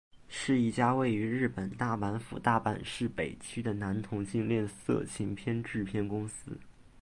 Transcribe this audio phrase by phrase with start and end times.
[0.27, 6.57] 是一家位于日本大阪府大阪市北区的男同性恋色情片制片公司。